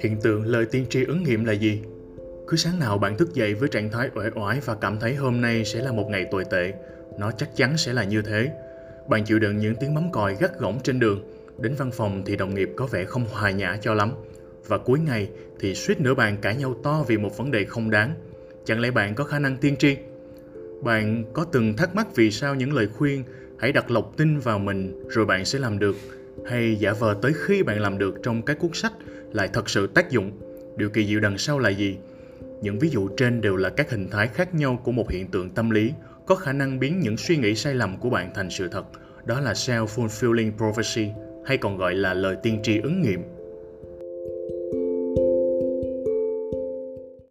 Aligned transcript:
Hiện 0.00 0.16
tượng 0.22 0.46
lời 0.46 0.66
tiên 0.70 0.86
tri 0.90 1.04
ứng 1.04 1.22
nghiệm 1.22 1.44
là 1.44 1.52
gì? 1.52 1.82
Cứ 2.48 2.56
sáng 2.56 2.78
nào 2.78 2.98
bạn 2.98 3.16
thức 3.16 3.34
dậy 3.34 3.54
với 3.54 3.68
trạng 3.68 3.90
thái 3.90 4.10
uể 4.14 4.30
oải 4.34 4.60
và 4.64 4.74
cảm 4.74 4.98
thấy 4.98 5.14
hôm 5.14 5.40
nay 5.40 5.64
sẽ 5.64 5.82
là 5.82 5.92
một 5.92 6.06
ngày 6.10 6.26
tồi 6.30 6.44
tệ, 6.44 6.72
nó 7.18 7.30
chắc 7.30 7.56
chắn 7.56 7.76
sẽ 7.76 7.92
là 7.92 8.04
như 8.04 8.22
thế. 8.22 8.50
Bạn 9.08 9.24
chịu 9.24 9.38
đựng 9.38 9.58
những 9.58 9.74
tiếng 9.80 9.94
mắm 9.94 10.12
còi 10.12 10.36
gắt 10.40 10.58
gỏng 10.58 10.78
trên 10.84 11.00
đường, 11.00 11.22
đến 11.58 11.74
văn 11.78 11.90
phòng 11.90 12.22
thì 12.26 12.36
đồng 12.36 12.54
nghiệp 12.54 12.70
có 12.76 12.86
vẻ 12.86 13.04
không 13.04 13.26
hòa 13.30 13.50
nhã 13.50 13.78
cho 13.80 13.94
lắm. 13.94 14.12
Và 14.66 14.78
cuối 14.78 14.98
ngày 14.98 15.28
thì 15.60 15.74
suýt 15.74 16.00
nữa 16.00 16.14
bạn 16.14 16.36
cãi 16.36 16.56
nhau 16.56 16.74
to 16.82 17.04
vì 17.08 17.18
một 17.18 17.38
vấn 17.38 17.50
đề 17.50 17.64
không 17.64 17.90
đáng. 17.90 18.14
Chẳng 18.64 18.80
lẽ 18.80 18.90
bạn 18.90 19.14
có 19.14 19.24
khả 19.24 19.38
năng 19.38 19.56
tiên 19.56 19.76
tri? 19.76 19.96
Bạn 20.82 21.24
có 21.32 21.44
từng 21.52 21.76
thắc 21.76 21.94
mắc 21.94 22.06
vì 22.16 22.30
sao 22.30 22.54
những 22.54 22.72
lời 22.72 22.88
khuyên 22.98 23.24
hãy 23.58 23.72
đặt 23.72 23.90
lọc 23.90 24.12
tin 24.16 24.38
vào 24.38 24.58
mình, 24.58 25.08
rồi 25.08 25.26
bạn 25.26 25.44
sẽ 25.44 25.58
làm 25.58 25.78
được. 25.78 25.96
Hay 26.46 26.76
giả 26.76 26.92
vờ 26.92 27.16
tới 27.22 27.32
khi 27.36 27.62
bạn 27.62 27.80
làm 27.80 27.98
được 27.98 28.14
trong 28.22 28.42
các 28.42 28.58
cuốn 28.58 28.70
sách 28.72 28.92
lại 29.32 29.48
thật 29.52 29.70
sự 29.70 29.86
tác 29.86 30.10
dụng. 30.10 30.32
Điều 30.76 30.88
kỳ 30.90 31.06
diệu 31.06 31.20
đằng 31.20 31.38
sau 31.38 31.58
là 31.58 31.70
gì? 31.70 31.96
Những 32.62 32.78
ví 32.78 32.88
dụ 32.88 33.08
trên 33.16 33.40
đều 33.40 33.56
là 33.56 33.70
các 33.70 33.90
hình 33.90 34.08
thái 34.10 34.28
khác 34.28 34.54
nhau 34.54 34.80
của 34.84 34.92
một 34.92 35.10
hiện 35.10 35.26
tượng 35.26 35.50
tâm 35.50 35.70
lý, 35.70 35.92
có 36.26 36.34
khả 36.34 36.52
năng 36.52 36.78
biến 36.80 37.00
những 37.00 37.16
suy 37.16 37.36
nghĩ 37.36 37.54
sai 37.54 37.74
lầm 37.74 37.96
của 37.96 38.10
bạn 38.10 38.30
thành 38.34 38.50
sự 38.50 38.68
thật. 38.68 38.84
Đó 39.24 39.40
là 39.40 39.52
self-fulfilling 39.52 40.52
prophecy, 40.56 41.10
hay 41.46 41.56
còn 41.56 41.76
gọi 41.76 41.94
là 41.94 42.14
lời 42.14 42.36
tiên 42.42 42.60
tri 42.62 42.80
ứng 42.80 43.02
nghiệm. 43.02 43.20